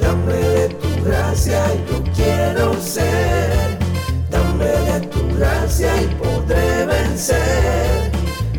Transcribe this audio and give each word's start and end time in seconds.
Dame 0.00 0.34
de 0.34 0.68
tu 0.68 1.04
gracia 1.04 1.60
y 1.74 1.90
yo 1.90 2.02
quiero 2.14 2.74
ser. 2.80 3.78
Dame 4.30 4.66
de 4.66 5.00
tu 5.06 5.36
gracia 5.36 6.02
y 6.02 6.06
podré 6.14 6.86
vencer. 6.86 8.10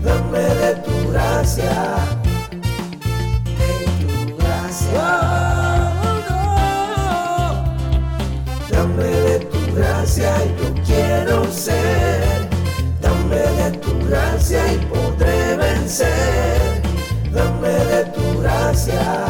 Dame 0.01 0.39
de 0.39 0.75
tu 0.75 1.11
gracia. 1.11 1.95
De 3.59 3.85
tu 4.01 4.37
gracia. 4.37 5.07
Dame 8.69 9.03
de 9.03 9.39
tu 9.39 9.75
gracia 9.75 10.31
y 10.45 10.61
yo 10.61 10.83
quiero 10.85 11.51
ser. 11.51 12.49
Dame 13.01 13.37
de 13.37 13.77
tu 13.79 14.07
gracia 14.07 14.73
y 14.73 14.77
podré 14.85 15.55
vencer. 15.57 16.81
Dame 17.31 17.69
de 17.69 18.05
tu 18.05 18.41
gracia. 18.41 19.24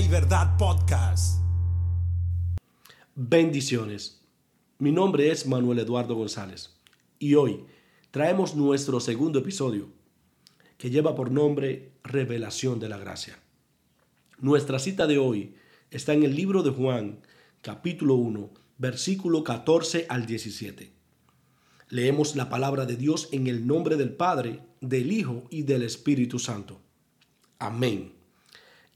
Y 0.00 0.06
Verdad 0.06 0.56
Podcast. 0.58 1.40
Bendiciones. 3.16 4.20
Mi 4.78 4.92
nombre 4.92 5.32
es 5.32 5.44
Manuel 5.44 5.80
Eduardo 5.80 6.14
González 6.14 6.78
y 7.18 7.34
hoy 7.34 7.64
traemos 8.12 8.54
nuestro 8.54 9.00
segundo 9.00 9.40
episodio 9.40 9.88
que 10.76 10.90
lleva 10.90 11.16
por 11.16 11.32
nombre 11.32 11.94
Revelación 12.04 12.78
de 12.78 12.88
la 12.88 12.98
Gracia. 12.98 13.40
Nuestra 14.38 14.78
cita 14.78 15.08
de 15.08 15.18
hoy 15.18 15.56
está 15.90 16.12
en 16.12 16.22
el 16.22 16.36
libro 16.36 16.62
de 16.62 16.70
Juan, 16.70 17.18
capítulo 17.60 18.14
1, 18.14 18.50
versículo 18.76 19.42
14 19.42 20.06
al 20.08 20.26
17. 20.26 20.92
Leemos 21.88 22.36
la 22.36 22.48
palabra 22.48 22.86
de 22.86 22.94
Dios 22.94 23.30
en 23.32 23.48
el 23.48 23.66
nombre 23.66 23.96
del 23.96 24.12
Padre, 24.12 24.60
del 24.80 25.10
Hijo 25.10 25.42
y 25.50 25.62
del 25.62 25.82
Espíritu 25.82 26.38
Santo. 26.38 26.80
Amén. 27.58 28.17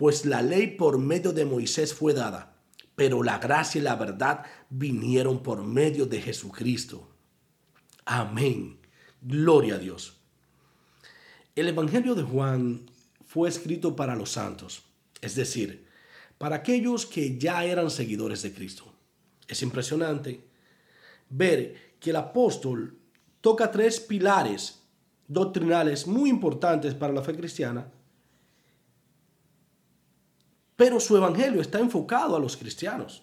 Pues 0.00 0.24
la 0.24 0.40
ley 0.40 0.66
por 0.78 0.96
medio 0.96 1.34
de 1.34 1.44
Moisés 1.44 1.92
fue 1.92 2.14
dada, 2.14 2.56
pero 2.96 3.22
la 3.22 3.36
gracia 3.36 3.78
y 3.78 3.84
la 3.84 3.96
verdad 3.96 4.46
vinieron 4.70 5.42
por 5.42 5.62
medio 5.62 6.06
de 6.06 6.22
Jesucristo. 6.22 7.06
Amén. 8.06 8.78
Gloria 9.20 9.74
a 9.74 9.78
Dios. 9.78 10.16
El 11.54 11.68
Evangelio 11.68 12.14
de 12.14 12.22
Juan 12.22 12.86
fue 13.26 13.50
escrito 13.50 13.94
para 13.94 14.16
los 14.16 14.30
santos, 14.30 14.84
es 15.20 15.34
decir, 15.34 15.86
para 16.38 16.56
aquellos 16.56 17.04
que 17.04 17.36
ya 17.36 17.62
eran 17.66 17.90
seguidores 17.90 18.40
de 18.40 18.54
Cristo. 18.54 18.90
Es 19.48 19.60
impresionante 19.60 20.48
ver 21.28 21.96
que 22.00 22.08
el 22.08 22.16
apóstol 22.16 22.96
toca 23.42 23.70
tres 23.70 24.00
pilares 24.00 24.80
doctrinales 25.28 26.06
muy 26.06 26.30
importantes 26.30 26.94
para 26.94 27.12
la 27.12 27.20
fe 27.20 27.36
cristiana, 27.36 27.92
pero 30.80 30.98
su 30.98 31.14
evangelio 31.14 31.60
está 31.60 31.78
enfocado 31.78 32.34
a 32.34 32.40
los 32.40 32.56
cristianos. 32.56 33.22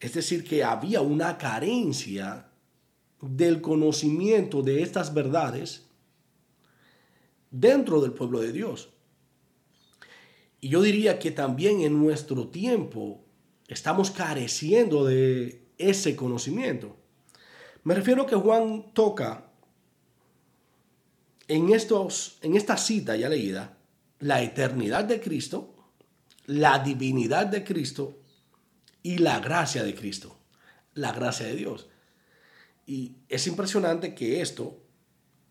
Es 0.00 0.14
decir, 0.14 0.44
que 0.44 0.64
había 0.64 1.02
una 1.02 1.36
carencia 1.36 2.48
del 3.20 3.60
conocimiento 3.60 4.62
de 4.62 4.80
estas 4.80 5.12
verdades 5.12 5.90
dentro 7.50 8.00
del 8.00 8.14
pueblo 8.14 8.40
de 8.40 8.50
Dios. 8.50 8.88
Y 10.58 10.70
yo 10.70 10.80
diría 10.80 11.18
que 11.18 11.32
también 11.32 11.82
en 11.82 11.98
nuestro 11.98 12.48
tiempo 12.48 13.26
estamos 13.68 14.10
careciendo 14.10 15.04
de 15.04 15.66
ese 15.76 16.16
conocimiento. 16.16 16.96
Me 17.84 17.94
refiero 17.94 18.22
a 18.22 18.26
que 18.26 18.36
Juan 18.36 18.86
toca 18.94 19.52
en, 21.46 21.74
estos, 21.74 22.38
en 22.40 22.56
esta 22.56 22.78
cita 22.78 23.16
ya 23.16 23.28
leída 23.28 23.76
la 24.18 24.40
eternidad 24.42 25.04
de 25.04 25.20
Cristo, 25.20 25.71
la 26.46 26.78
divinidad 26.78 27.46
de 27.46 27.64
Cristo 27.64 28.18
y 29.02 29.18
la 29.18 29.40
gracia 29.40 29.82
de 29.82 29.94
Cristo, 29.94 30.38
la 30.94 31.12
gracia 31.12 31.46
de 31.46 31.56
Dios. 31.56 31.88
Y 32.86 33.16
es 33.28 33.46
impresionante 33.46 34.14
que 34.14 34.40
esto 34.40 34.82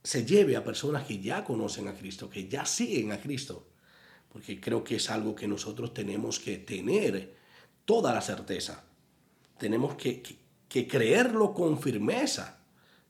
se 0.04 0.26
lleve 0.26 0.56
a 0.56 0.64
personas 0.64 1.06
que 1.06 1.20
ya 1.20 1.44
conocen 1.44 1.88
a 1.88 1.94
Cristo, 1.94 2.30
que 2.30 2.48
ya 2.48 2.66
siguen 2.66 3.12
a 3.12 3.22
Cristo, 3.22 3.68
porque 4.30 4.60
creo 4.60 4.84
que 4.84 4.96
es 4.96 5.10
algo 5.10 5.36
que 5.36 5.48
nosotros 5.48 5.94
tenemos 5.94 6.40
que 6.40 6.58
tener 6.58 7.36
toda 7.86 8.14
la 8.14 8.22
certeza. 8.22 8.84
Tenemos 9.58 9.96
que, 9.96 10.24
creerlo 10.70 11.54
con 11.54 11.80
firmeza. 11.80 12.60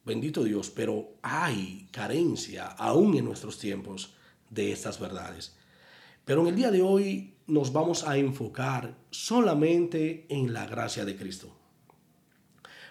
Bendito 0.04 0.44
Dios, 0.44 0.72
pero 0.72 1.18
hay 1.22 1.88
carencia 1.92 2.66
aún 2.66 3.16
en 3.16 3.26
nuestros 3.26 3.60
tiempos 3.60 4.14
de 4.50 4.72
estas 4.72 5.00
verdades. 5.00 5.56
Pero 6.32 6.44
en 6.44 6.48
el 6.48 6.56
día 6.56 6.72
de 6.72 6.82
hoy 6.82 7.36
nos 7.48 7.74
vamos 7.74 8.08
a 8.08 8.16
enfocar 8.16 8.96
solamente 9.10 10.28
en 10.30 10.54
la 10.54 10.66
gracia 10.66 11.04
de 11.04 11.18
Cristo. 11.18 11.54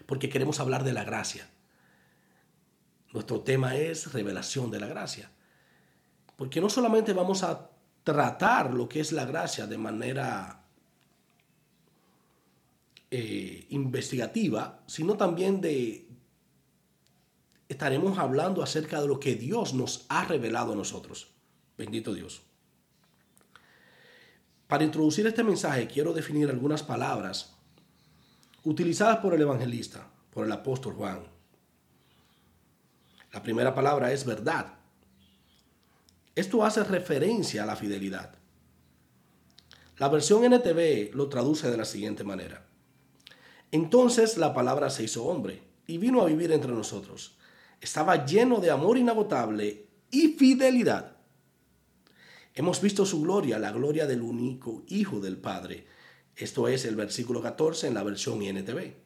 Porque 0.05 0.29
queremos 0.29 0.61
hablar 0.61 0.85
de 0.85 0.93
la 0.93 1.05
gracia. 1.05 1.49
Nuestro 3.15 3.41
tema 3.41 3.77
es 3.77 4.13
revelación 4.13 4.71
de 4.71 4.79
la 4.79 4.89
gracia. 4.89 5.31
Porque 6.37 6.61
no 6.61 6.69
solamente 6.69 7.15
vamos 7.15 7.43
a 7.43 7.71
tratar 8.05 8.75
lo 8.75 8.91
que 8.91 9.01
es 9.01 9.11
la 9.11 9.25
gracia 9.25 9.67
de 9.67 9.79
manera 9.79 10.67
eh, 13.11 13.65
investigativa, 13.71 14.83
sino 14.87 15.17
también 15.17 15.63
de... 15.63 16.07
Estaremos 17.71 18.19
hablando 18.19 18.63
acerca 18.63 19.01
de 19.01 19.09
lo 19.09 19.19
que 19.19 19.35
Dios 19.35 19.73
nos 19.73 20.05
ha 20.11 20.27
revelado 20.27 20.75
a 20.75 20.77
nosotros. 20.77 21.29
Bendito 21.79 22.13
Dios. 22.13 22.43
Para 24.71 24.85
introducir 24.85 25.27
este 25.27 25.43
mensaje 25.43 25.89
quiero 25.89 26.13
definir 26.13 26.49
algunas 26.49 26.85
palabras 26.85 27.57
utilizadas 28.63 29.17
por 29.17 29.35
el 29.35 29.41
evangelista, 29.41 30.07
por 30.33 30.47
el 30.47 30.53
apóstol 30.53 30.95
Juan. 30.95 31.25
La 33.33 33.43
primera 33.43 33.75
palabra 33.75 34.13
es 34.13 34.25
verdad. 34.25 34.75
Esto 36.37 36.65
hace 36.65 36.85
referencia 36.85 37.65
a 37.65 37.67
la 37.67 37.75
fidelidad. 37.75 38.37
La 39.99 40.09
versión 40.09 40.45
NTV 40.45 41.17
lo 41.17 41.29
traduce 41.29 41.69
de 41.69 41.77
la 41.77 41.85
siguiente 41.85 42.23
manera. 42.23 42.65
Entonces 43.73 44.39
la 44.39 44.55
palabra 44.55 44.89
se 44.89 45.03
hizo 45.03 45.25
hombre 45.25 45.65
y 45.89 45.99
vino 45.99 46.23
a 46.23 46.27
vivir 46.27 46.53
entre 46.53 46.71
nosotros. 46.71 47.37
Estaba 47.81 48.25
lleno 48.25 48.61
de 48.61 48.71
amor 48.71 48.99
inagotable 48.99 49.89
y 50.13 50.29
fidelidad. 50.29 51.17
Hemos 52.61 52.83
visto 52.83 53.07
su 53.07 53.23
gloria, 53.23 53.59
la 53.59 53.73
gloria 53.73 54.07
del 54.07 54.21
único 54.21 54.83
Hijo 54.89 55.19
del 55.19 55.39
Padre. 55.39 55.87
Esto 56.37 56.69
es 56.69 56.85
el 56.85 56.95
versículo 56.95 57.41
14 57.41 57.87
en 57.87 57.95
la 57.95 58.03
versión 58.03 58.43
INTV. 58.43 58.97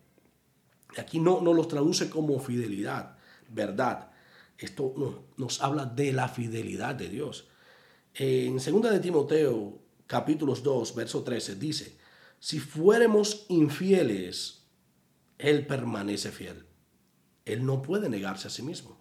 Aquí 0.99 1.21
no, 1.21 1.41
no 1.41 1.55
los 1.55 1.69
traduce 1.69 2.11
como 2.11 2.41
fidelidad, 2.41 3.17
verdad. 3.49 4.11
Esto 4.59 4.93
no, 4.97 5.27
nos 5.37 5.63
habla 5.63 5.87
de 5.87 6.13
la 6.13 6.27
fidelidad 6.27 6.97
de 6.97 7.09
Dios. 7.09 7.47
En 8.15 8.57
2 8.57 8.65
de 8.91 8.99
Timoteo, 8.99 9.79
capítulos 10.09 10.65
2, 10.65 10.93
verso 10.97 11.23
13, 11.23 11.55
dice, 11.55 11.97
si 12.41 12.59
fuéramos 12.59 13.47
infieles, 13.49 14.65
Él 15.39 15.65
permanece 15.65 16.33
fiel. 16.33 16.67
Él 17.45 17.65
no 17.65 17.83
puede 17.83 18.09
negarse 18.09 18.49
a 18.49 18.51
sí 18.51 18.63
mismo. 18.63 18.99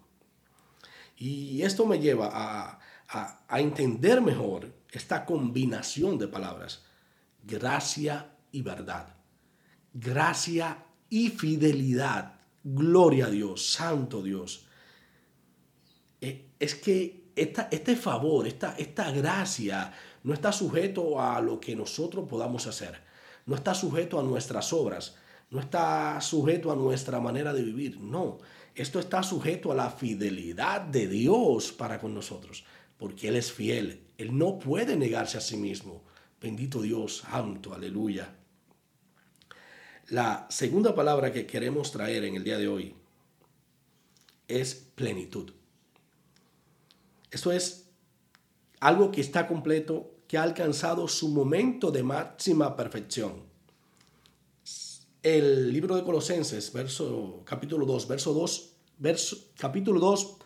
Y 1.16 1.62
esto 1.62 1.86
me 1.86 1.98
lleva 1.98 2.30
a, 2.32 2.78
a, 3.08 3.60
entender 3.60 4.20
mejor 4.20 4.72
esta 4.90 5.24
combinación 5.24 6.18
de 6.18 6.28
palabras, 6.28 6.84
gracia 7.42 8.30
y 8.52 8.62
verdad. 8.62 9.14
Gracia 9.92 10.84
y 11.08 11.30
fidelidad. 11.30 12.34
Gloria 12.62 13.26
a 13.26 13.30
Dios, 13.30 13.72
santo 13.72 14.22
Dios. 14.22 14.66
Eh, 16.20 16.50
es 16.58 16.74
que 16.74 17.30
esta, 17.36 17.68
este 17.70 17.96
favor, 17.96 18.46
esta, 18.46 18.74
esta 18.76 19.10
gracia 19.10 19.92
no 20.22 20.32
está 20.32 20.52
sujeto 20.52 21.20
a 21.20 21.40
lo 21.40 21.60
que 21.60 21.76
nosotros 21.76 22.26
podamos 22.28 22.66
hacer, 22.66 23.00
no 23.46 23.54
está 23.54 23.74
sujeto 23.74 24.18
a 24.18 24.22
nuestras 24.22 24.72
obras, 24.72 25.16
no 25.50 25.60
está 25.60 26.20
sujeto 26.20 26.72
a 26.72 26.76
nuestra 26.76 27.20
manera 27.20 27.52
de 27.52 27.62
vivir, 27.62 28.00
no, 28.00 28.38
Esto 28.74 28.98
está 28.98 29.22
sujeto 29.22 29.70
a 29.70 29.74
la 29.74 29.90
fidelidad 29.90 30.80
de 30.80 31.06
Dios 31.06 31.70
para 31.70 32.00
con 32.00 32.12
nosotros, 32.12 32.64
porque 33.04 33.28
Él 33.28 33.36
es 33.36 33.52
fiel. 33.52 34.00
Él 34.16 34.38
no 34.38 34.58
puede 34.58 34.96
negarse 34.96 35.36
a 35.36 35.42
sí 35.42 35.58
mismo. 35.58 36.02
Bendito 36.40 36.80
Dios, 36.80 37.18
santo, 37.18 37.74
aleluya. 37.74 38.34
La 40.08 40.46
segunda 40.48 40.94
palabra 40.94 41.30
que 41.30 41.46
queremos 41.46 41.92
traer 41.92 42.24
en 42.24 42.36
el 42.36 42.44
día 42.44 42.56
de 42.56 42.66
hoy 42.66 42.94
es 44.48 44.74
plenitud. 44.94 45.52
Esto 47.30 47.52
es 47.52 47.90
algo 48.80 49.10
que 49.10 49.20
está 49.20 49.46
completo, 49.46 50.14
que 50.26 50.38
ha 50.38 50.42
alcanzado 50.42 51.06
su 51.06 51.28
momento 51.28 51.90
de 51.90 52.02
máxima 52.02 52.74
perfección. 52.74 53.42
El 55.22 55.70
libro 55.74 55.94
de 55.94 56.04
Colosenses, 56.04 56.72
verso, 56.72 57.42
capítulo 57.44 57.84
2, 57.84 58.08
verso 58.08 58.32
2, 58.32 58.72
verso, 58.96 59.36
capítulo 59.58 60.00
2, 60.00 60.36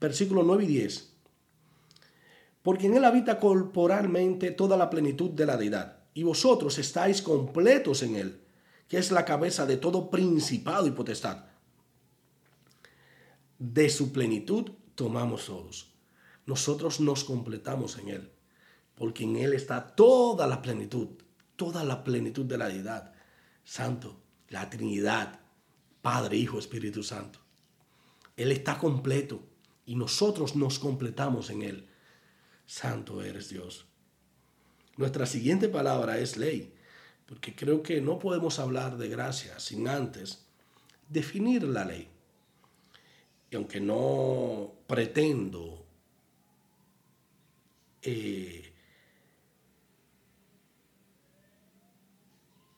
versículo 0.00 0.44
9 0.44 0.62
y 0.62 0.66
10. 0.68 1.17
Porque 2.62 2.86
en 2.86 2.96
él 2.96 3.04
habita 3.04 3.38
corporalmente 3.38 4.50
toda 4.50 4.76
la 4.76 4.90
plenitud 4.90 5.30
de 5.30 5.46
la 5.46 5.56
deidad, 5.56 5.98
y 6.14 6.22
vosotros 6.22 6.78
estáis 6.78 7.22
completos 7.22 8.02
en 8.02 8.16
él, 8.16 8.40
que 8.88 8.98
es 8.98 9.10
la 9.10 9.24
cabeza 9.24 9.66
de 9.66 9.76
todo 9.76 10.10
principado 10.10 10.86
y 10.86 10.90
potestad. 10.90 11.44
De 13.58 13.88
su 13.90 14.12
plenitud 14.12 14.72
tomamos 14.94 15.46
todos. 15.46 15.92
Nosotros 16.46 17.00
nos 17.00 17.24
completamos 17.24 17.98
en 17.98 18.08
él, 18.08 18.32
porque 18.94 19.24
en 19.24 19.36
él 19.36 19.52
está 19.52 19.94
toda 19.94 20.46
la 20.46 20.62
plenitud, 20.62 21.08
toda 21.56 21.84
la 21.84 22.02
plenitud 22.04 22.44
de 22.44 22.58
la 22.58 22.68
deidad. 22.68 23.12
Santo, 23.64 24.16
la 24.48 24.70
Trinidad, 24.70 25.40
Padre, 26.00 26.38
Hijo, 26.38 26.58
Espíritu 26.58 27.02
Santo. 27.02 27.38
Él 28.36 28.50
está 28.50 28.78
completo 28.78 29.42
y 29.84 29.94
nosotros 29.96 30.56
nos 30.56 30.78
completamos 30.78 31.50
en 31.50 31.62
Él. 31.62 31.88
Santo 32.68 33.22
eres 33.22 33.48
Dios. 33.48 33.86
Nuestra 34.98 35.24
siguiente 35.24 35.70
palabra 35.70 36.18
es 36.18 36.36
ley, 36.36 36.74
porque 37.24 37.54
creo 37.54 37.82
que 37.82 38.02
no 38.02 38.18
podemos 38.18 38.58
hablar 38.58 38.98
de 38.98 39.08
gracia 39.08 39.58
sin 39.58 39.88
antes 39.88 40.44
definir 41.08 41.62
la 41.62 41.86
ley. 41.86 42.08
Y 43.50 43.56
aunque 43.56 43.80
no 43.80 44.74
pretendo 44.86 45.86
eh, 48.02 48.70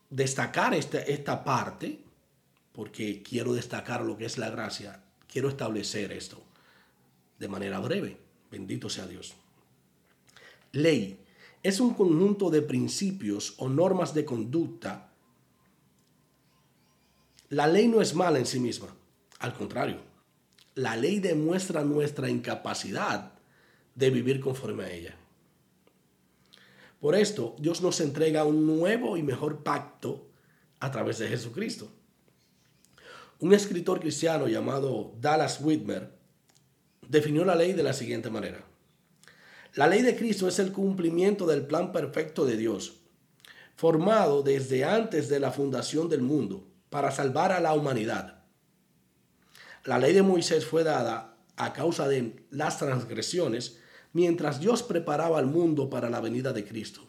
destacar 0.08 0.72
esta, 0.72 1.00
esta 1.00 1.42
parte, 1.42 1.98
porque 2.72 3.24
quiero 3.24 3.54
destacar 3.54 4.02
lo 4.02 4.16
que 4.16 4.26
es 4.26 4.38
la 4.38 4.50
gracia, 4.50 5.02
quiero 5.26 5.48
establecer 5.48 6.12
esto 6.12 6.40
de 7.40 7.48
manera 7.48 7.80
breve. 7.80 8.16
Bendito 8.52 8.88
sea 8.88 9.08
Dios. 9.08 9.34
Ley 10.72 11.24
es 11.62 11.80
un 11.80 11.94
conjunto 11.94 12.50
de 12.50 12.62
principios 12.62 13.54
o 13.58 13.68
normas 13.68 14.14
de 14.14 14.24
conducta. 14.24 15.12
La 17.48 17.66
ley 17.66 17.88
no 17.88 18.00
es 18.00 18.14
mala 18.14 18.38
en 18.38 18.46
sí 18.46 18.60
misma, 18.60 18.94
al 19.40 19.54
contrario, 19.54 19.98
la 20.74 20.96
ley 20.96 21.18
demuestra 21.18 21.82
nuestra 21.82 22.30
incapacidad 22.30 23.32
de 23.94 24.10
vivir 24.10 24.40
conforme 24.40 24.84
a 24.84 24.92
ella. 24.92 25.16
Por 27.00 27.14
esto, 27.14 27.56
Dios 27.58 27.80
nos 27.80 28.00
entrega 28.00 28.44
un 28.44 28.66
nuevo 28.66 29.16
y 29.16 29.22
mejor 29.22 29.62
pacto 29.62 30.28
a 30.78 30.90
través 30.90 31.18
de 31.18 31.28
Jesucristo. 31.28 31.90
Un 33.40 33.54
escritor 33.54 34.00
cristiano 34.00 34.46
llamado 34.48 35.14
Dallas 35.18 35.60
Whitmer 35.62 36.12
definió 37.08 37.44
la 37.44 37.54
ley 37.54 37.72
de 37.72 37.82
la 37.82 37.94
siguiente 37.94 38.28
manera. 38.28 38.69
La 39.74 39.86
ley 39.86 40.02
de 40.02 40.16
Cristo 40.16 40.48
es 40.48 40.58
el 40.58 40.72
cumplimiento 40.72 41.46
del 41.46 41.66
plan 41.66 41.92
perfecto 41.92 42.44
de 42.44 42.56
Dios, 42.56 42.94
formado 43.76 44.42
desde 44.42 44.84
antes 44.84 45.28
de 45.28 45.38
la 45.38 45.52
fundación 45.52 46.08
del 46.08 46.22
mundo 46.22 46.66
para 46.90 47.10
salvar 47.12 47.52
a 47.52 47.60
la 47.60 47.72
humanidad. 47.74 48.42
La 49.84 49.98
ley 49.98 50.12
de 50.12 50.22
Moisés 50.22 50.66
fue 50.66 50.82
dada 50.82 51.36
a 51.56 51.72
causa 51.72 52.08
de 52.08 52.44
las 52.50 52.78
transgresiones 52.78 53.78
mientras 54.12 54.60
Dios 54.60 54.82
preparaba 54.82 55.38
el 55.38 55.46
mundo 55.46 55.88
para 55.88 56.10
la 56.10 56.20
venida 56.20 56.52
de 56.52 56.64
Cristo. 56.64 57.02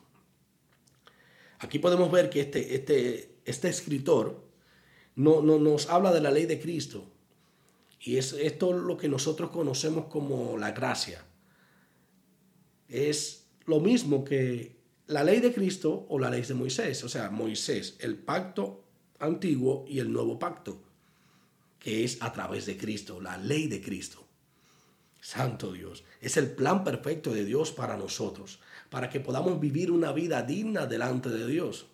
Aquí 1.60 1.80
podemos 1.80 2.12
ver 2.12 2.30
que 2.30 2.42
este, 2.42 2.75
este, 2.75 3.40
este 3.46 3.69
escritor 3.69 4.44
no, 5.16 5.42
nos 5.42 5.90
habla 5.90 6.12
de 6.12 6.22
la 6.22 6.31
ley 6.31 6.46
de 6.46 6.60
Cristo. 6.60 7.06
Y 8.00 8.18
es 8.18 8.34
esto 8.34 8.74
lo 8.74 8.98
que 8.98 9.07
nosotros 9.07 9.52
conocemos 9.52 10.06
como 10.06 10.57
la 10.57 10.72
gracia. 10.72 11.24
Es 12.92 13.48
lo 13.66 13.80
mismo 13.80 14.26
que 14.26 14.76
la 15.08 15.24
ley 15.24 15.40
de 15.40 15.54
Cristo 15.54 16.06
o 16.10 16.20
la 16.20 16.30
ley 16.30 16.42
de 16.42 16.54
Moisés. 16.54 17.04
O 17.04 17.10
sea, 17.10 17.30
Moisés, 17.30 17.96
el 18.00 18.18
pacto 18.18 18.84
antiguo 19.20 19.86
y 19.88 20.00
el 20.00 20.12
nuevo 20.12 20.38
pacto, 20.38 20.82
que 21.80 22.04
es 22.04 22.22
a 22.22 22.34
través 22.34 22.66
de 22.66 22.78
Cristo, 22.78 23.22
la 23.22 23.38
ley 23.38 23.68
de 23.68 23.82
Cristo. 23.82 24.28
Santo 25.22 25.72
Dios, 25.72 26.04
es 26.20 26.36
el 26.36 26.52
plan 26.52 26.84
perfecto 26.84 27.32
de 27.32 27.46
Dios 27.46 27.72
para 27.72 27.96
nosotros, 27.96 28.60
para 28.90 29.10
que 29.10 29.20
podamos 29.20 29.60
vivir 29.60 29.92
una 29.92 30.12
vida 30.12 30.42
digna 30.42 30.86
delante 30.86 31.30
de 31.30 31.48
Dios. 31.48 31.86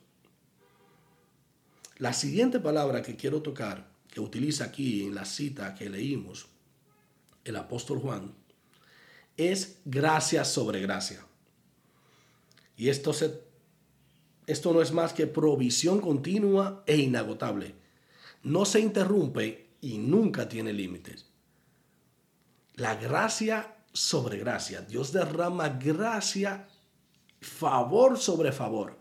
La 1.97 2.13
siguiente 2.13 2.59
palabra 2.59 3.01
que 3.01 3.15
quiero 3.15 3.41
tocar, 3.41 3.91
que 4.09 4.21
utiliza 4.21 4.65
aquí 4.65 5.03
en 5.03 5.13
la 5.13 5.25
cita 5.25 5.75
que 5.75 5.89
leímos, 5.89 6.47
el 7.43 7.55
apóstol 7.55 7.99
Juan, 7.99 8.33
es 9.37 9.79
gracia 9.85 10.43
sobre 10.43 10.81
gracia. 10.81 11.25
Y 12.75 12.89
esto, 12.89 13.13
se, 13.13 13.41
esto 14.47 14.73
no 14.73 14.81
es 14.81 14.91
más 14.91 15.13
que 15.13 15.27
provisión 15.27 16.01
continua 16.01 16.83
e 16.85 16.97
inagotable. 16.97 17.75
No 18.43 18.65
se 18.65 18.79
interrumpe 18.79 19.69
y 19.81 19.97
nunca 19.99 20.49
tiene 20.49 20.73
límites. 20.73 21.27
La 22.75 22.95
gracia 22.95 23.77
sobre 23.93 24.37
gracia. 24.37 24.81
Dios 24.81 25.11
derrama 25.11 25.69
gracia, 25.69 26.67
favor 27.41 28.17
sobre 28.17 28.51
favor. 28.51 28.97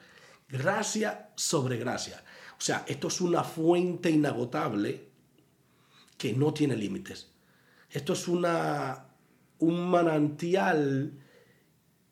Gracia 0.49 1.33
sobre 1.37 1.77
gracia. 1.77 2.23
O 2.59 2.61
sea, 2.61 2.85
esto 2.89 3.09
es 3.09 3.21
una 3.21 3.45
fuente 3.45 4.11
inagotable 4.11 5.11
que 6.17 6.33
no 6.33 6.55
tiene 6.55 6.77
límites. 6.77 7.31
Esto 7.91 8.15
es 8.15 8.27
una, 8.29 9.07
un 9.59 9.91
manantial 9.91 11.13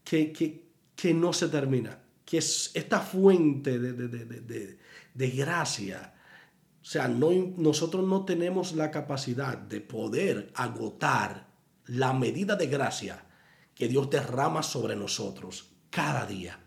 que, 0.02 0.32
que, 0.32 1.14
no 1.14 1.32
se 1.32 1.48
termina, 1.48 1.98
que 2.24 2.38
es 2.38 2.70
esta 2.74 3.00
fuente 3.00 3.78
de, 3.78 3.92
de, 3.92 4.78
de, 5.14 5.30
gracia. 5.30 6.14
O 6.80 6.84
sea, 6.84 7.08
no, 7.08 7.30
nosotros 7.56 8.06
no 8.06 8.24
tenemos 8.24 8.74
la 8.74 8.90
capacidad 8.90 9.56
de 9.58 9.80
poder 9.80 10.50
agotar 10.54 11.48
la 11.86 12.12
medida 12.12 12.56
de 12.56 12.66
gracia 12.66 13.24
que 13.74 13.88
Dios 13.88 14.08
derrama 14.10 14.62
sobre 14.62 14.96
nosotros 14.96 15.70
cada 15.90 16.26
día. 16.26 16.58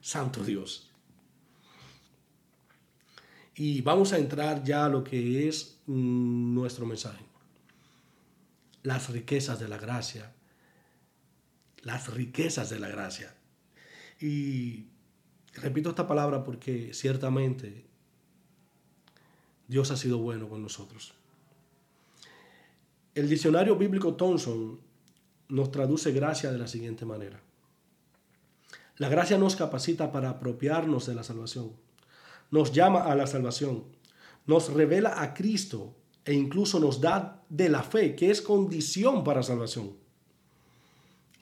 Santo 0.00 0.42
Dios. 0.42 0.90
Y 3.54 3.82
vamos 3.82 4.12
a 4.12 4.18
entrar 4.18 4.64
ya 4.64 4.86
a 4.86 4.88
lo 4.88 5.04
que 5.04 5.48
es 5.48 5.80
mm, 5.86 6.54
nuestro 6.54 6.86
mensaje. 6.86 7.29
Las 8.82 9.10
riquezas 9.10 9.58
de 9.60 9.68
la 9.68 9.78
gracia. 9.78 10.32
Las 11.82 12.12
riquezas 12.12 12.70
de 12.70 12.78
la 12.78 12.88
gracia. 12.88 13.34
Y 14.20 14.86
repito 15.54 15.90
esta 15.90 16.06
palabra 16.06 16.44
porque 16.44 16.92
ciertamente 16.92 17.86
Dios 19.68 19.90
ha 19.90 19.96
sido 19.96 20.18
bueno 20.18 20.48
con 20.48 20.62
nosotros. 20.62 21.14
El 23.14 23.28
diccionario 23.28 23.76
bíblico 23.76 24.14
Thompson 24.14 24.80
nos 25.48 25.70
traduce 25.70 26.12
gracia 26.12 26.52
de 26.52 26.58
la 26.58 26.68
siguiente 26.68 27.04
manera. 27.04 27.40
La 28.96 29.08
gracia 29.08 29.38
nos 29.38 29.56
capacita 29.56 30.12
para 30.12 30.30
apropiarnos 30.30 31.06
de 31.06 31.14
la 31.14 31.24
salvación 31.24 31.72
nos 32.50 32.72
llama 32.72 33.04
a 33.04 33.14
la 33.14 33.26
salvación, 33.26 33.84
nos 34.46 34.72
revela 34.72 35.22
a 35.22 35.34
Cristo 35.34 35.94
e 36.24 36.34
incluso 36.34 36.78
nos 36.78 37.00
da 37.00 37.42
de 37.48 37.68
la 37.68 37.82
fe, 37.82 38.14
que 38.14 38.30
es 38.30 38.42
condición 38.42 39.24
para 39.24 39.42
salvación. 39.42 39.96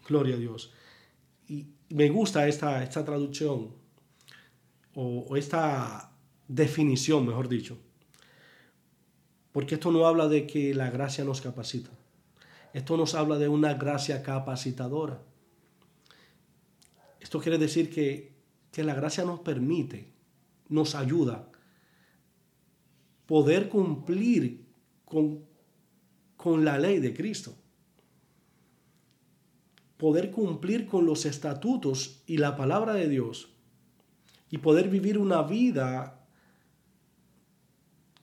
Gloria 0.07 0.37
a 0.37 0.39
Dios. 0.39 0.73
Y 1.49 1.67
me 1.91 2.09
gusta 2.09 2.47
esta, 2.49 2.83
esta 2.83 3.05
traducción 3.05 3.75
o, 4.95 5.27
o 5.29 5.37
esta 5.37 6.13
definición, 6.47 7.27
mejor 7.27 7.49
dicho, 7.49 7.79
porque 9.53 9.75
esto 9.75 9.91
no 9.91 10.07
habla 10.07 10.29
de 10.29 10.47
que 10.47 10.75
la 10.75 10.91
gracia 10.91 11.25
nos 11.25 11.41
capacita. 11.41 11.91
Esto 12.73 12.97
nos 12.97 13.15
habla 13.15 13.39
de 13.39 13.49
una 13.49 13.75
gracia 13.75 14.23
capacitadora. 14.23 15.23
Esto 17.21 17.41
quiere 17.41 17.59
decir 17.59 17.91
que, 17.91 18.33
que 18.71 18.85
la 18.85 18.95
gracia 18.95 19.25
nos 19.25 19.41
permite 19.41 20.13
nos 20.69 20.95
ayuda 20.95 21.49
poder 23.27 23.69
cumplir 23.69 24.68
con 25.09 25.49
con 26.39 26.65
la 26.65 26.79
ley 26.79 27.01
de 27.01 27.13
Cristo. 27.13 27.53
Poder 29.99 30.31
cumplir 30.31 30.87
con 30.87 31.05
los 31.05 31.27
estatutos 31.27 32.23
y 32.27 32.39
la 32.39 32.57
palabra 32.57 32.95
de 32.95 33.09
Dios 33.09 33.51
y 34.49 34.59
poder 34.59 34.89
vivir 34.89 35.19
una 35.19 35.43
vida 35.43 36.25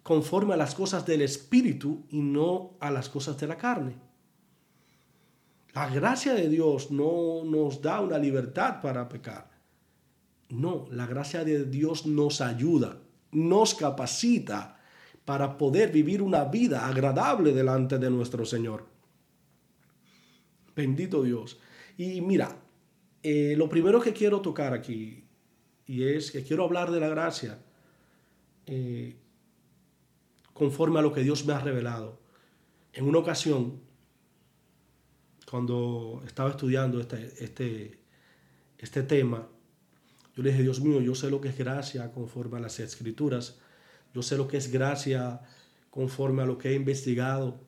conforme 0.02 0.54
a 0.54 0.58
las 0.58 0.74
cosas 0.74 1.06
del 1.06 1.22
Espíritu 1.22 2.06
y 2.10 2.22
no 2.22 2.78
a 2.80 2.90
las 2.90 3.10
cosas 3.10 3.38
de 3.38 3.48
la 3.48 3.58
carne. 3.58 3.98
La 5.74 5.90
gracia 5.90 6.34
de 6.34 6.48
Dios 6.48 6.92
no 6.92 7.44
nos 7.44 7.82
da 7.82 8.00
una 8.00 8.18
libertad 8.18 8.80
para 8.82 9.10
pecar. 9.10 9.52
No, 10.48 10.86
la 10.90 11.06
gracia 11.06 11.44
de 11.44 11.66
Dios 11.66 12.06
nos 12.06 12.40
ayuda, 12.40 13.02
nos 13.32 13.76
capacita 13.76 14.75
para 15.26 15.58
poder 15.58 15.92
vivir 15.92 16.22
una 16.22 16.46
vida 16.46 16.88
agradable 16.88 17.52
delante 17.52 17.98
de 17.98 18.10
nuestro 18.12 18.46
Señor. 18.46 18.86
Bendito 20.76 21.24
Dios. 21.24 21.60
Y 21.98 22.22
mira, 22.22 22.58
eh, 23.24 23.56
lo 23.58 23.68
primero 23.68 24.00
que 24.00 24.14
quiero 24.14 24.42
tocar 24.42 24.74
aquí, 24.74 25.24
y 25.88 26.04
es 26.04 26.32
que 26.32 26.44
quiero 26.44 26.64
hablar 26.64 26.92
de 26.92 27.00
la 27.00 27.10
gracia 27.10 27.60
eh, 28.68 29.16
conforme 30.54 31.00
a 31.00 31.02
lo 31.02 31.12
que 31.12 31.22
Dios 31.22 31.46
me 31.46 31.54
ha 31.54 31.60
revelado. 31.60 32.20
En 32.94 33.06
una 33.06 33.20
ocasión, 33.20 33.82
cuando 35.50 36.24
estaba 36.26 36.52
estudiando 36.52 37.00
este, 37.00 37.34
este, 37.44 38.00
este 38.78 39.04
tema, 39.04 39.48
yo 40.36 40.44
le 40.44 40.52
dije, 40.52 40.64
Dios 40.64 40.82
mío, 40.82 41.02
yo 41.02 41.16
sé 41.16 41.30
lo 41.30 41.42
que 41.42 41.50
es 41.50 41.58
gracia 41.58 42.12
conforme 42.12 42.58
a 42.58 42.62
las 42.62 42.80
escrituras, 42.80 43.60
yo 44.16 44.22
sé 44.22 44.38
lo 44.38 44.48
que 44.48 44.56
es 44.56 44.72
gracia 44.72 45.42
conforme 45.90 46.42
a 46.42 46.46
lo 46.46 46.58
que 46.58 46.70
he 46.70 46.74
investigado, 46.74 47.60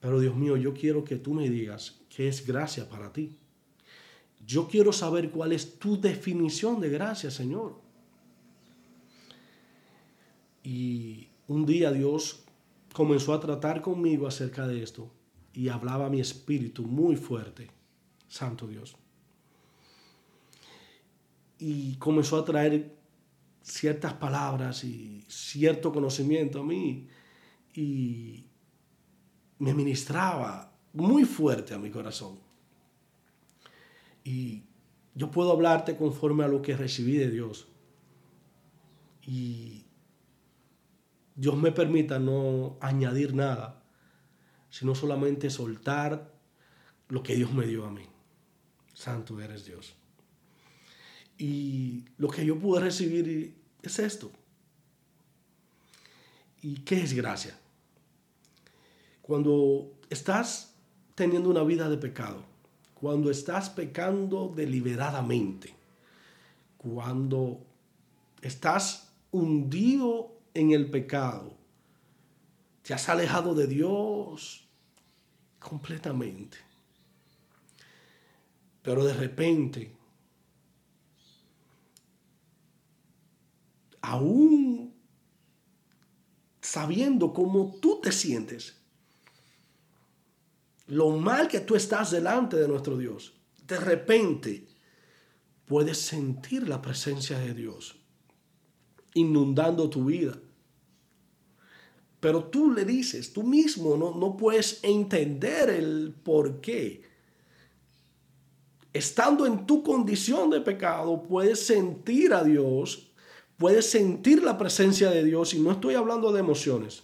pero 0.00 0.18
Dios 0.18 0.34
mío, 0.34 0.56
yo 0.56 0.72
quiero 0.72 1.04
que 1.04 1.16
tú 1.16 1.34
me 1.34 1.50
digas 1.50 2.00
qué 2.08 2.26
es 2.26 2.46
gracia 2.46 2.88
para 2.88 3.12
ti. 3.12 3.36
Yo 4.46 4.66
quiero 4.66 4.94
saber 4.94 5.30
cuál 5.30 5.52
es 5.52 5.78
tu 5.78 6.00
definición 6.00 6.80
de 6.80 6.88
gracia, 6.88 7.30
Señor. 7.30 7.82
Y 10.62 11.28
un 11.48 11.66
día 11.66 11.92
Dios 11.92 12.42
comenzó 12.94 13.34
a 13.34 13.40
tratar 13.40 13.82
conmigo 13.82 14.26
acerca 14.26 14.66
de 14.66 14.82
esto 14.82 15.10
y 15.52 15.68
hablaba 15.68 16.08
mi 16.08 16.20
espíritu 16.20 16.84
muy 16.84 17.16
fuerte, 17.16 17.70
Santo 18.26 18.66
Dios. 18.66 18.96
Y 21.58 21.96
comenzó 21.96 22.38
a 22.38 22.44
traer 22.46 23.03
ciertas 23.64 24.12
palabras 24.12 24.84
y 24.84 25.24
cierto 25.26 25.90
conocimiento 25.90 26.60
a 26.60 26.64
mí 26.64 27.08
y 27.72 28.46
me 29.58 29.72
ministraba 29.72 30.76
muy 30.92 31.24
fuerte 31.24 31.72
a 31.74 31.78
mi 31.78 31.90
corazón. 31.90 32.38
Y 34.22 34.64
yo 35.14 35.30
puedo 35.30 35.50
hablarte 35.50 35.96
conforme 35.96 36.44
a 36.44 36.48
lo 36.48 36.60
que 36.60 36.76
recibí 36.76 37.16
de 37.16 37.30
Dios. 37.30 37.66
Y 39.22 39.86
Dios 41.34 41.56
me 41.56 41.72
permita 41.72 42.18
no 42.18 42.76
añadir 42.80 43.34
nada, 43.34 43.82
sino 44.68 44.94
solamente 44.94 45.48
soltar 45.48 46.34
lo 47.08 47.22
que 47.22 47.34
Dios 47.34 47.52
me 47.52 47.66
dio 47.66 47.86
a 47.86 47.90
mí. 47.90 48.06
Santo 48.92 49.40
eres 49.40 49.64
Dios. 49.64 49.96
Y 51.38 52.04
lo 52.16 52.28
que 52.28 52.44
yo 52.46 52.58
pude 52.58 52.80
recibir 52.80 53.56
es 53.82 53.98
esto. 53.98 54.30
¿Y 56.62 56.76
qué 56.76 57.02
es 57.02 57.12
gracia? 57.12 57.58
Cuando 59.22 59.92
estás 60.10 60.74
teniendo 61.14 61.50
una 61.50 61.62
vida 61.62 61.88
de 61.88 61.96
pecado, 61.96 62.44
cuando 62.94 63.30
estás 63.30 63.68
pecando 63.70 64.52
deliberadamente, 64.54 65.74
cuando 66.78 67.64
estás 68.40 69.10
hundido 69.30 70.38
en 70.54 70.70
el 70.70 70.90
pecado, 70.90 71.54
te 72.82 72.94
has 72.94 73.08
alejado 73.08 73.54
de 73.54 73.66
Dios 73.66 74.66
completamente. 75.58 76.58
Pero 78.82 79.04
de 79.04 79.14
repente, 79.14 79.96
aún 84.04 84.94
sabiendo 86.60 87.32
cómo 87.32 87.76
tú 87.80 88.00
te 88.02 88.12
sientes, 88.12 88.76
lo 90.86 91.10
mal 91.10 91.48
que 91.48 91.60
tú 91.60 91.74
estás 91.74 92.10
delante 92.10 92.56
de 92.56 92.68
nuestro 92.68 92.98
Dios, 92.98 93.32
de 93.66 93.78
repente 93.78 94.66
puedes 95.64 95.98
sentir 95.98 96.68
la 96.68 96.82
presencia 96.82 97.38
de 97.38 97.54
Dios 97.54 97.96
inundando 99.14 99.88
tu 99.88 100.04
vida. 100.04 100.38
Pero 102.20 102.44
tú 102.44 102.72
le 102.72 102.84
dices, 102.84 103.32
tú 103.32 103.42
mismo 103.42 103.96
no, 103.96 104.14
no 104.14 104.36
puedes 104.36 104.80
entender 104.82 105.70
el 105.70 106.14
por 106.22 106.60
qué. 106.60 107.04
Estando 108.92 109.46
en 109.46 109.66
tu 109.66 109.82
condición 109.82 110.50
de 110.50 110.60
pecado, 110.60 111.22
puedes 111.22 111.66
sentir 111.66 112.32
a 112.32 112.42
Dios, 112.44 113.13
puedes 113.56 113.90
sentir 113.90 114.42
la 114.42 114.58
presencia 114.58 115.10
de 115.10 115.24
Dios, 115.24 115.54
y 115.54 115.60
no 115.60 115.72
estoy 115.72 115.94
hablando 115.94 116.32
de 116.32 116.40
emociones. 116.40 117.02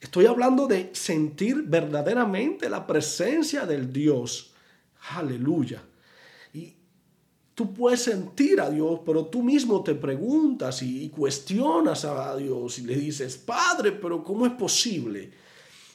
Estoy 0.00 0.26
hablando 0.26 0.66
de 0.66 0.90
sentir 0.94 1.62
verdaderamente 1.62 2.68
la 2.68 2.84
presencia 2.86 3.64
del 3.64 3.92
Dios. 3.92 4.52
Aleluya. 5.10 5.80
Y 6.52 6.74
tú 7.54 7.72
puedes 7.72 8.02
sentir 8.02 8.60
a 8.60 8.68
Dios, 8.68 9.00
pero 9.06 9.26
tú 9.26 9.44
mismo 9.44 9.82
te 9.84 9.94
preguntas 9.94 10.82
y, 10.82 11.08
cuestionas 11.08 12.04
a 12.04 12.36
Dios 12.36 12.80
y 12.80 12.82
le 12.82 12.96
dices, 12.96 13.36
Padre, 13.36 13.92
pero 13.92 14.24
¿cómo 14.24 14.44
es 14.44 14.52
posible? 14.54 15.30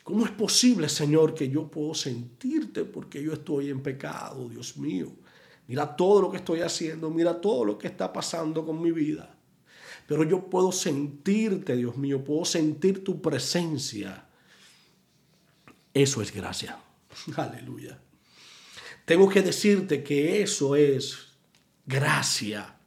¿Cómo 0.06 0.24
es 0.24 0.32
posible, 0.32 0.88
Señor, 0.88 1.34
que 1.34 1.50
yo 1.50 1.68
puedo 1.70 1.94
sentirte 1.94 2.86
porque 2.86 3.22
yo 3.22 3.34
estoy 3.34 3.70
en 3.70 3.84
pecado, 3.84 4.48
Dios 4.48 4.78
mío? 4.78 5.12
Mira 5.68 5.96
todo 5.96 6.22
lo 6.22 6.32
que 6.32 6.38
estoy 6.38 6.62
haciendo, 6.62 7.10
mira 7.10 7.40
todo 7.42 7.66
lo 7.66 7.78
que 7.78 7.88
está 7.88 8.12
pasando 8.12 8.66
con 8.66 8.82
mi 8.82 8.92
vida. 8.92 9.38
Pero 10.08 10.24
yo 10.24 10.50
puedo 10.50 10.72
sentirte, 10.72 11.76
Dios 11.76 11.98
mío, 11.98 12.24
puedo 12.24 12.46
sentir 12.46 13.04
tu 13.04 13.22
presencia. 13.22 14.26
Eso 15.94 16.22
es 16.22 16.34
gracia. 16.34 16.80
Aleluya. 17.36 18.00
Tengo 19.04 19.28
que 19.28 19.42
decirte 19.42 20.04
que 20.04 20.42
eso 20.42 20.76
es 20.76 21.34
gracia. 21.86 22.78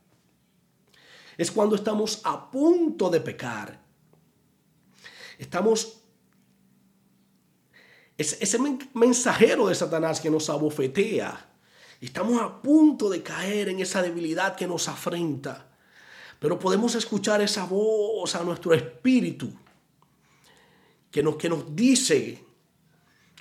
Es 1.36 1.50
cuando 1.50 1.76
estamos 1.76 2.20
a 2.24 2.50
punto 2.50 3.10
de 3.10 3.20
pecar. 3.20 3.82
Estamos... 5.38 5.98
Es 8.16 8.36
ese 8.40 8.58
mensajero 8.92 9.68
de 9.68 9.74
Satanás 9.74 10.20
que 10.20 10.30
nos 10.30 10.48
abofetea. 10.50 11.49
Estamos 12.00 12.40
a 12.40 12.62
punto 12.62 13.10
de 13.10 13.22
caer 13.22 13.68
en 13.68 13.80
esa 13.80 14.02
debilidad 14.02 14.56
que 14.56 14.66
nos 14.66 14.88
afrenta. 14.88 15.68
Pero 16.38 16.58
podemos 16.58 16.94
escuchar 16.94 17.42
esa 17.42 17.64
voz 17.66 18.34
a 18.34 18.42
nuestro 18.42 18.72
espíritu 18.72 19.52
que 21.10 21.22
nos, 21.22 21.36
que 21.36 21.50
nos 21.50 21.76
dice, 21.76 22.42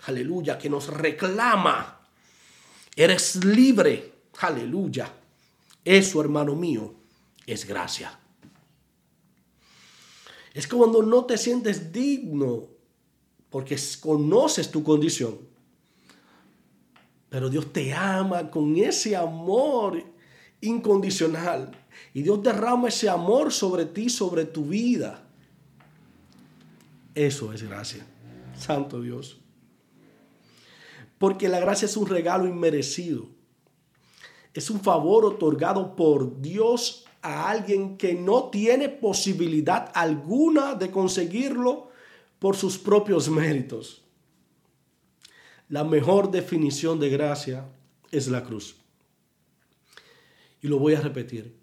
aleluya, 0.06 0.58
que 0.58 0.70
nos 0.70 0.88
reclama, 0.88 2.02
eres 2.96 3.44
libre, 3.46 4.14
aleluya. 4.40 5.14
Eso, 5.86 6.20
hermano 6.20 6.56
mío, 6.56 6.94
es 7.46 7.66
gracia. 7.66 8.20
Es 10.54 10.68
cuando 10.68 11.02
no 11.02 11.24
te 11.26 11.38
sientes 11.38 11.94
digno 11.94 12.68
porque 13.50 13.80
conoces 14.02 14.70
tu 14.70 14.84
condición. 14.84 15.49
Pero 17.30 17.50
Dios 17.50 17.72
te 17.72 17.94
ama 17.94 18.50
con 18.50 18.76
ese 18.78 19.16
amor 19.16 20.04
incondicional. 20.62 21.72
Y 22.14 22.22
Dios 22.22 22.42
derrama 22.42 22.88
ese 22.88 23.10
amor 23.10 23.52
sobre 23.52 23.86
ti, 23.86 24.10
sobre 24.10 24.46
tu 24.46 24.66
vida. 24.66 25.24
Eso 27.14 27.54
es 27.54 27.64
gracia. 27.64 28.06
Santo 28.58 29.02
Dios. 29.02 29.38
Porque 31.18 31.50
la 31.50 31.60
gracia 31.60 31.86
es 31.86 31.98
un 31.98 32.08
regalo 32.08 32.48
inmerecido. 32.48 33.28
Es 34.54 34.70
un 34.70 34.80
favor 34.80 35.26
otorgado 35.26 35.96
por 35.96 36.42
Dios 36.42 37.06
a 37.22 37.50
alguien 37.50 37.98
que 37.98 38.14
no 38.14 38.50
tiene 38.50 38.90
posibilidad 38.90 39.92
alguna 39.94 40.76
de 40.76 40.90
conseguirlo 40.90 41.90
por 42.40 42.56
sus 42.56 42.78
propios 42.78 43.30
méritos. 43.30 44.02
La 45.70 45.84
mejor 45.84 46.32
definición 46.32 47.00
de 47.00 47.10
gracia 47.10 47.66
es 48.12 48.28
la 48.28 48.44
cruz. 48.44 48.76
Y 50.62 50.68
lo 50.68 50.80
voy 50.80 50.96
a 50.96 51.02
repetir. 51.02 51.56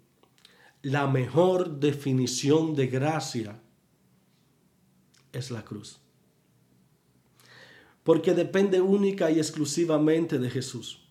La 0.81 1.07
mejor 1.07 1.79
definición 1.79 2.73
de 2.75 2.87
gracia 2.87 3.61
es 5.31 5.51
la 5.51 5.63
cruz. 5.63 5.99
porque 8.07 8.33
depende 8.33 8.79
única 8.79 9.29
y 9.31 9.37
exclusivamente 9.37 10.39
de 10.39 10.49
Jesús. 10.49 11.01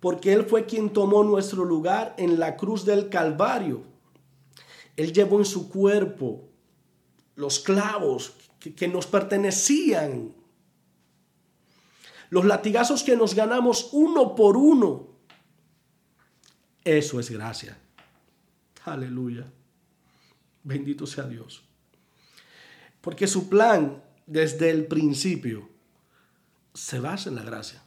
Porque 0.00 0.32
Él 0.32 0.46
fue 0.46 0.64
quien 0.64 0.88
tomó 0.88 1.22
nuestro 1.22 1.66
lugar 1.66 2.14
en 2.16 2.40
la 2.40 2.56
cruz 2.56 2.86
del 2.86 3.10
Calvario. 3.10 3.82
Él 4.96 5.12
llevó 5.12 5.38
en 5.38 5.44
su 5.44 5.68
cuerpo 5.68 6.48
los 7.34 7.58
clavos 7.60 8.32
que, 8.58 8.74
que 8.74 8.88
nos 8.88 9.06
pertenecían, 9.06 10.32
los 12.30 12.44
latigazos 12.44 13.02
que 13.02 13.16
nos 13.16 13.34
ganamos 13.34 13.90
uno 13.92 14.34
por 14.34 14.56
uno. 14.56 15.08
Eso 16.84 17.18
es 17.20 17.30
gracia. 17.30 17.78
Aleluya. 18.84 19.44
Bendito 20.62 21.06
sea 21.06 21.24
Dios. 21.24 21.62
Porque 23.00 23.26
su 23.26 23.48
plan 23.48 24.02
desde 24.26 24.70
el 24.70 24.86
principio 24.86 25.68
se 26.74 27.00
basa 27.00 27.28
en 27.28 27.36
la 27.36 27.42
gracia. 27.42 27.82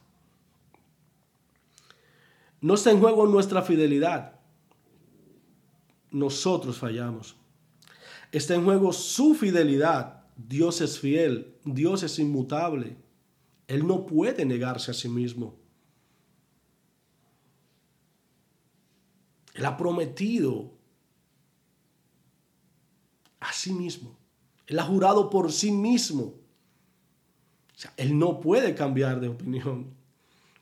No 2.62 2.74
está 2.74 2.92
en 2.92 3.00
juego 3.00 3.28
nuestra 3.28 3.62
fidelidad. 3.62 4.40
Nosotros 6.12 6.78
fallamos. 6.78 7.36
Está 8.32 8.56
en 8.56 8.66
juego 8.66 8.92
su 8.92 9.36
fidelidad. 9.36 10.24
Dios 10.36 10.82
es 10.82 11.00
fiel. 11.00 11.56
Dios 11.64 12.04
es 12.04 12.20
inmutable. 12.20 12.98
Él 13.70 13.86
no 13.86 14.08
puede 14.08 14.46
negarse 14.46 14.90
a 14.90 14.96
sí 14.96 15.08
mismo. 15.08 15.56
Él 19.54 19.64
ha 19.64 19.78
prometido 19.78 20.74
a 23.40 23.54
sí 23.54 23.72
mismo. 23.72 24.18
Él 24.66 24.80
ha 24.80 24.84
jurado 24.84 25.30
por 25.30 25.52
sí 25.52 25.72
mismo. 25.72 26.24
O 26.24 27.76
sea, 27.76 27.94
él 27.96 28.18
no 28.18 28.40
puede 28.40 28.74
cambiar 28.74 29.20
de 29.20 29.28
opinión. 29.28 29.94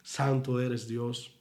Santo 0.03 0.59
eres 0.59 0.85
Dios. 0.85 1.33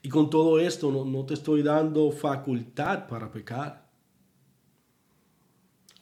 Y 0.00 0.08
con 0.08 0.30
todo 0.30 0.58
esto 0.58 0.90
no, 0.90 1.04
no, 1.04 1.26
te 1.26 1.34
estoy 1.34 1.62
dando 1.62 2.10
facultad 2.12 3.06
para 3.06 3.30
pecar. 3.30 3.90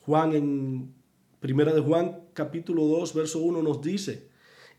Juan 0.02 0.32
en 0.32 1.03
Primera 1.44 1.74
de 1.74 1.82
Juan 1.82 2.30
capítulo 2.32 2.86
2 2.86 3.12
verso 3.12 3.38
1 3.40 3.60
nos 3.60 3.82
dice, 3.82 4.30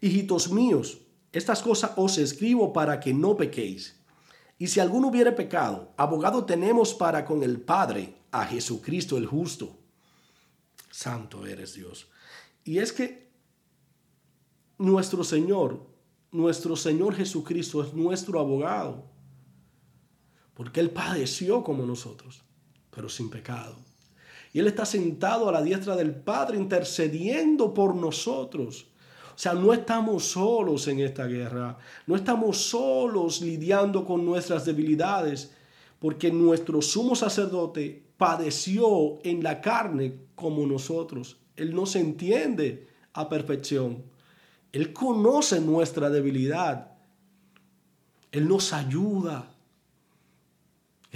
hijitos 0.01 0.51
míos, 0.51 0.97
estas 1.31 1.61
cosas 1.61 1.91
os 1.95 2.17
escribo 2.17 2.73
para 2.73 2.99
que 2.99 3.13
no 3.13 3.37
pequéis. 3.37 4.03
Y 4.57 4.65
si 4.65 4.79
alguno 4.79 5.09
hubiere 5.09 5.31
pecado, 5.31 5.93
abogado 5.95 6.43
tenemos 6.43 6.95
para 6.95 7.23
con 7.23 7.43
el 7.43 7.61
Padre, 7.61 8.15
a 8.31 8.47
Jesucristo 8.47 9.15
el 9.15 9.27
justo. 9.27 9.77
Santo 10.89 11.45
eres 11.45 11.75
Dios. 11.75 12.09
Y 12.63 12.79
es 12.79 12.91
que 12.91 13.29
nuestro 14.79 15.23
Señor, 15.23 15.85
nuestro 16.31 16.75
Señor 16.75 17.13
Jesucristo 17.13 17.83
es 17.83 17.93
nuestro 17.93 18.39
abogado, 18.39 19.05
porque 20.55 20.79
Él 20.79 20.89
padeció 20.89 21.63
como 21.63 21.85
nosotros, 21.85 22.41
pero 22.89 23.07
sin 23.07 23.29
pecado. 23.29 23.77
Y 24.55 24.59
Él 24.59 24.67
está 24.67 24.85
sentado 24.85 25.49
a 25.49 25.51
la 25.51 25.61
diestra 25.61 25.97
del 25.97 26.15
Padre 26.15 26.55
intercediendo 26.55 27.73
por 27.73 27.93
nosotros. 27.93 28.85
O 29.35 29.37
sea, 29.37 29.53
no 29.53 29.73
estamos 29.73 30.23
solos 30.23 30.87
en 30.87 31.01
esta 31.01 31.27
guerra, 31.27 31.77
no 32.07 32.15
estamos 32.15 32.55
solos 32.55 33.41
lidiando 33.41 34.05
con 34.05 34.23
nuestras 34.23 34.63
debilidades, 34.63 35.51
porque 35.99 36.31
nuestro 36.31 36.81
sumo 36.81 37.17
sacerdote 37.17 38.01
padeció 38.15 39.19
en 39.25 39.43
la 39.43 39.59
carne 39.59 40.19
como 40.35 40.65
nosotros. 40.65 41.35
Él 41.57 41.75
nos 41.75 41.97
entiende 41.97 42.87
a 43.11 43.27
perfección. 43.27 44.05
Él 44.71 44.93
conoce 44.93 45.59
nuestra 45.59 46.09
debilidad. 46.09 46.93
Él 48.31 48.47
nos 48.47 48.71
ayuda. 48.71 49.51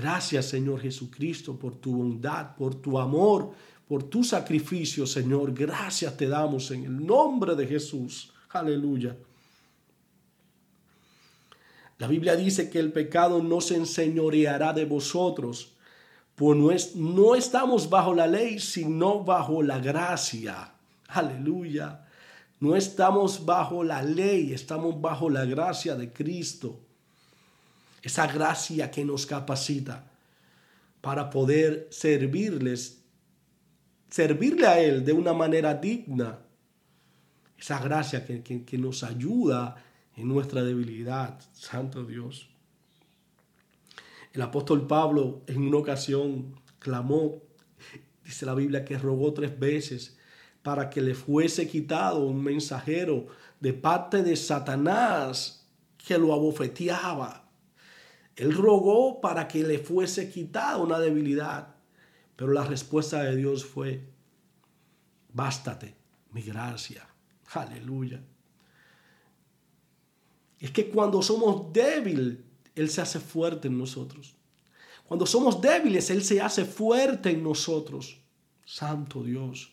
Gracias 0.01 0.45
Señor 0.45 0.79
Jesucristo 0.79 1.59
por 1.59 1.75
tu 1.75 1.91
bondad, 1.97 2.55
por 2.55 2.73
tu 2.75 2.97
amor, 2.97 3.51
por 3.85 4.03
tu 4.03 4.23
sacrificio, 4.23 5.05
Señor. 5.05 5.53
Gracias 5.53 6.15
te 6.15 6.25
damos 6.25 6.71
en 6.71 6.85
el 6.85 7.05
nombre 7.05 7.53
de 7.53 7.67
Jesús. 7.67 8.31
Aleluya. 8.51 9.17
La 11.97 12.07
Biblia 12.07 12.37
dice 12.37 12.69
que 12.69 12.79
el 12.79 12.93
pecado 12.93 13.43
no 13.43 13.59
se 13.59 13.75
enseñoreará 13.75 14.71
de 14.71 14.85
vosotros, 14.85 15.73
pues 16.35 16.95
no, 16.95 17.35
estamos 17.35 17.89
bajo 17.89 18.13
la 18.13 18.25
ley, 18.25 18.59
sino 18.59 19.25
bajo 19.25 19.61
la 19.61 19.79
gracia. 19.79 20.75
Aleluya. 21.09 22.07
No 22.61 22.77
estamos 22.77 23.45
bajo 23.45 23.83
la 23.83 24.01
ley, 24.01 24.53
estamos 24.53 25.01
bajo 25.01 25.29
la 25.29 25.43
gracia 25.43 25.95
de 25.95 26.13
Cristo. 26.13 26.79
Esa 28.01 28.27
gracia 28.27 28.89
que 28.91 29.03
nos 29.03 29.25
capacita 29.25 30.11
para 31.01 31.29
poder 31.29 31.87
servirles 31.91 32.99
servirle 34.09 34.67
a 34.67 34.79
Él 34.79 35.05
de 35.05 35.13
una 35.13 35.33
manera 35.33 35.73
digna. 35.73 36.39
Esa 37.57 37.79
gracia 37.79 38.25
que, 38.25 38.41
que, 38.41 38.77
nos 38.77 39.03
ayuda 39.03 39.75
en 40.15 40.27
nuestra 40.27 40.63
debilidad, 40.63 41.39
Santo 41.53 42.05
Dios. 42.05 42.49
El 44.33 44.41
apóstol 44.41 44.87
Pablo 44.87 45.43
en 45.47 45.61
una 45.61 45.77
ocasión 45.77 46.55
clamó, 46.79 47.43
dice 48.23 48.45
la 48.45 48.55
Biblia, 48.55 48.85
que 48.85 48.97
rogó 48.97 49.33
tres 49.33 49.57
veces 49.59 50.17
para 50.63 50.89
que 50.89 51.01
le 51.01 51.15
fuese 51.15 51.67
quitado 51.67 52.25
un 52.25 52.43
mensajero 52.43 53.27
de 53.59 53.73
parte 53.73 54.23
de 54.23 54.35
Satanás 54.35 55.67
que 55.97 56.17
lo 56.17 56.33
abofeteaba. 56.33 57.48
Él 58.39 58.53
rogó 58.53 59.19
para 59.19 59.49
que 59.49 59.63
le 59.63 59.79
fuese 59.79 60.31
quitada 60.31 60.77
una 60.77 60.97
debilidad. 60.97 61.75
Pero 62.37 62.53
la 62.53 62.63
respuesta 62.63 63.21
de 63.21 63.35
Dios 63.35 63.65
fue, 63.65 64.01
bástate 65.33 65.93
mi 66.31 66.41
gracia. 66.41 67.05
Aleluya. 67.51 68.23
Es 70.57 70.71
que 70.71 70.87
cuando 70.89 71.21
somos 71.21 71.73
débiles, 71.73 72.37
Él 72.75 72.89
se 72.89 73.01
hace 73.01 73.19
fuerte 73.19 73.67
en 73.67 73.77
nosotros. 73.77 74.37
Cuando 75.05 75.25
somos 75.25 75.59
débiles, 75.59 76.09
Él 76.09 76.23
se 76.23 76.39
hace 76.39 76.63
fuerte 76.63 77.31
en 77.31 77.43
nosotros. 77.43 78.21
Santo 78.63 79.21
Dios. 79.21 79.69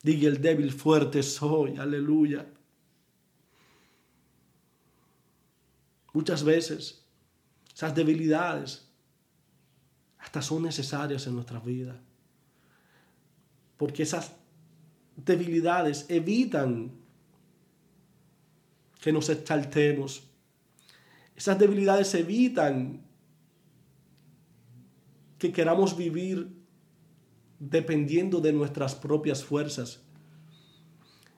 Diga 0.00 0.28
el 0.28 0.40
débil 0.40 0.70
fuerte 0.70 1.24
soy. 1.24 1.76
Aleluya. 1.76 2.46
Muchas 6.12 6.44
veces 6.44 6.99
esas 7.80 7.94
debilidades 7.94 8.86
hasta 10.18 10.42
son 10.42 10.64
necesarias 10.64 11.26
en 11.26 11.34
nuestras 11.34 11.64
vidas. 11.64 11.96
Porque 13.78 14.02
esas 14.02 14.32
debilidades 15.16 16.04
evitan 16.10 16.92
que 19.00 19.10
nos 19.14 19.30
exaltemos. 19.30 20.28
Esas 21.34 21.58
debilidades 21.58 22.14
evitan 22.14 23.02
que 25.38 25.50
queramos 25.50 25.96
vivir 25.96 26.52
dependiendo 27.58 28.42
de 28.42 28.52
nuestras 28.52 28.94
propias 28.94 29.42
fuerzas. 29.42 30.02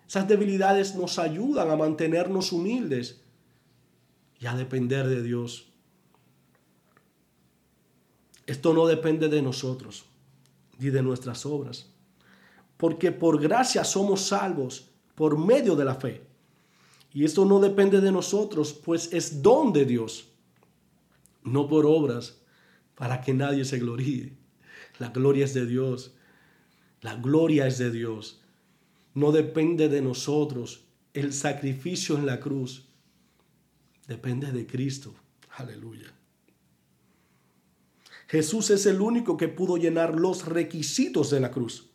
Esas 0.09 0.27
debilidades 0.27 0.97
nos 0.97 1.21
ayudan 1.21 1.71
a 1.71 1.77
mantenernos 1.77 2.51
humildes 2.51 3.23
y 4.41 4.47
a 4.47 4.57
depender 4.57 5.07
de 5.07 5.23
Dios. 5.23 5.72
Esto 8.47 8.75
no 8.75 8.87
depende 8.87 9.29
de 9.29 9.43
nosotros 9.43 10.05
ni 10.79 10.91
de 10.91 11.03
nuestras 11.03 11.47
obras, 11.47 11.91
porque 12.77 13.13
por 13.13 13.41
gracia 13.41 13.85
somos 13.85 14.23
salvos 14.23 14.91
por 15.15 15.39
medio 15.39 15.77
de 15.77 15.85
la 15.85 15.95
fe. 15.95 16.23
Y 17.13 17.25
esto 17.25 17.45
no 17.45 17.61
depende 17.61 18.01
de 18.01 18.11
nosotros, 18.11 18.73
pues 18.73 19.13
es 19.13 19.43
don 19.43 19.73
de 19.73 19.85
Dios, 19.85 20.29
no 21.45 21.69
por 21.69 21.87
obras, 21.87 22.41
para 22.95 23.21
que 23.21 23.35
nadie 23.35 23.65
se 23.65 23.79
gloríe. 23.79 24.33
La 24.99 25.11
gloria 25.11 25.45
es 25.45 25.55
de 25.55 25.67
Dios. 25.67 26.15
La 27.01 27.17
gloria 27.17 27.67
es 27.67 27.79
de 27.79 27.91
Dios. 27.91 28.41
No 29.15 29.33
depende 29.33 29.89
de 29.89 30.01
nosotros. 30.01 30.85
El 31.13 31.33
sacrificio 31.33 32.17
en 32.17 32.27
la 32.27 32.41
cruz 32.41 32.87
depende 34.07 34.53
de 34.53 34.67
Cristo. 34.67 35.15
Aleluya. 35.51 36.13
Jesús 38.33 38.71
es 38.71 38.87
el 38.87 39.03
único 39.03 39.37
que 39.37 39.49
pudo 39.49 39.77
llenar 39.77 40.15
los 40.19 40.47
requisitos 40.47 41.29
de 41.29 41.39
la 41.39 41.51
cruz. 41.51 41.91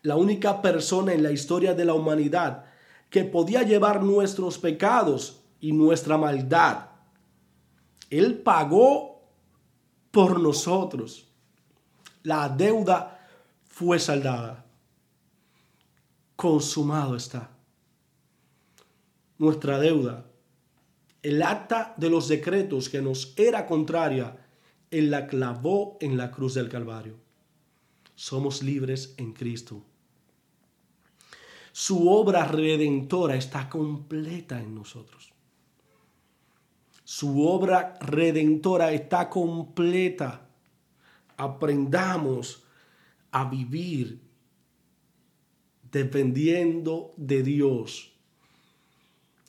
La 0.00 0.16
única 0.16 0.62
persona 0.62 1.12
en 1.12 1.22
la 1.22 1.30
historia 1.30 1.74
de 1.74 1.84
la 1.84 1.92
humanidad 1.92 2.64
que 3.10 3.24
podía 3.24 3.64
llevar 3.64 4.02
nuestros 4.02 4.56
pecados 4.56 5.42
y 5.60 5.72
nuestra 5.72 6.16
maldad. 6.16 6.86
Él 8.08 8.38
pagó 8.38 9.28
por 10.10 10.40
nosotros. 10.40 11.28
La 12.22 12.48
deuda 12.48 13.28
fue 13.66 13.98
saldada. 13.98 14.64
consumado 16.34 17.14
está. 17.14 17.50
Nuestra 19.36 19.78
deuda, 19.78 20.24
el 21.22 21.42
acta 21.42 21.92
de 21.98 22.08
los 22.08 22.26
decretos 22.26 22.88
que 22.88 23.02
nos 23.02 23.34
era 23.36 23.66
contraria, 23.66 24.47
Él 24.90 25.10
la 25.10 25.26
clavó 25.26 25.98
en 26.00 26.16
la 26.16 26.30
cruz 26.30 26.54
del 26.54 26.68
Calvario. 26.68 27.16
Somos 28.14 28.62
libres 28.62 29.14
en 29.16 29.32
Cristo. 29.32 29.84
Su 31.72 32.08
obra 32.08 32.44
redentora 32.44 33.36
está 33.36 33.68
completa 33.68 34.60
en 34.60 34.74
nosotros. 34.74 35.32
Su 37.04 37.46
obra 37.46 37.96
redentora 38.00 38.92
está 38.92 39.30
completa. 39.30 40.48
Aprendamos 41.36 42.64
a 43.30 43.44
vivir 43.44 44.20
dependiendo 45.90 47.14
de 47.16 47.42
Dios. 47.42 48.12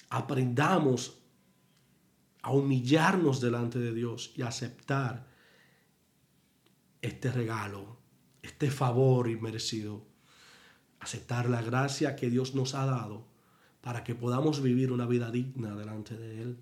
Aprendamos 0.10 1.20
a 2.42 2.52
humillarnos 2.52 3.42
delante 3.42 3.80
de 3.80 3.94
Dios 3.94 4.32
y 4.36 4.44
aceptar 4.44 5.29
este 7.02 7.32
regalo, 7.32 7.98
este 8.42 8.72
favor 8.72 9.30
inmerecido. 9.30 10.06
Aceptar 11.00 11.50
la 11.50 11.62
gracia 11.62 12.16
que 12.16 12.30
Dios 12.30 12.56
nos 12.56 12.76
ha 12.76 12.86
dado 12.86 13.26
para 13.82 14.04
que 14.04 14.16
podamos 14.16 14.62
vivir 14.62 14.92
una 14.92 15.06
vida 15.06 15.32
digna 15.32 15.76
delante 15.76 16.18
de 16.18 16.42
Él. 16.42 16.58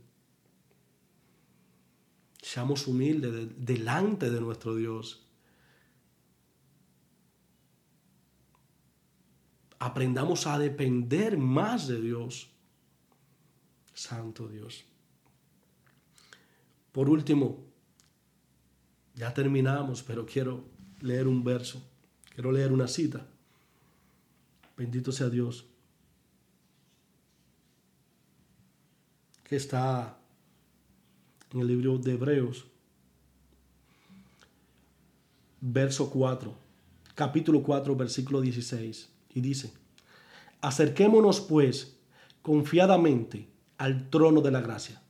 Seamos 2.41 2.88
humildes 2.88 3.50
delante 3.58 4.30
de 4.30 4.39
nuestro 4.39 4.76
Dios. 4.76 5.28
Aprendamos 9.80 10.47
a 10.47 10.58
depender 10.58 11.38
más 11.38 11.88
de 11.88 12.00
Dios. 12.00 12.50
Santo 13.93 14.47
Dios. 14.47 14.86
Por 16.91 17.10
último, 17.10 17.66
ya 19.17 19.34
terminamos, 19.34 20.03
pero 20.03 20.25
quiero 20.25 20.63
leer 21.01 21.27
un 21.27 21.43
verso, 21.43 21.84
quiero 22.34 22.51
leer 22.51 22.71
una 22.71 22.88
cita. 22.88 23.27
Bendito 24.77 25.12
sea 25.12 25.27
Dios. 25.27 25.65
Que 29.43 29.56
está 29.56 30.17
en 31.51 31.62
el 31.62 31.67
libro 31.67 31.97
de 31.97 32.13
Hebreos, 32.13 32.65
verso 35.62 36.10
4, 36.10 36.53
capítulo 37.15 37.63
4, 37.63 37.95
versículo 37.95 38.41
16, 38.41 39.10
y 39.34 39.41
dice, 39.41 39.73
acerquémonos 40.62 41.41
pues 41.41 41.97
confiadamente 42.41 43.47
al 43.77 44.10
trono 44.10 44.41
de 44.41 44.51
la 44.51 44.62
gracia, 44.62 45.01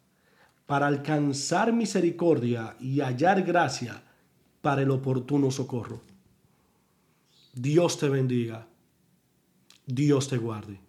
para 0.67 0.86
alcanzar 0.86 1.73
misericordia 1.73 2.75
y 2.80 2.99
hallar 2.99 3.41
gracia 3.41 4.03
para 4.62 4.84
el 4.84 4.91
oportuno 4.91 5.49
socorro. 5.49 6.01
Dios 7.53 7.97
te 7.97 8.10
bendiga, 8.10 8.67
Dios 9.86 10.27
te 10.27 10.38
guarde. 10.38 10.87